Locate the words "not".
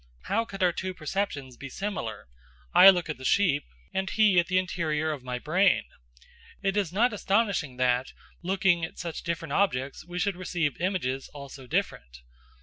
6.91-7.13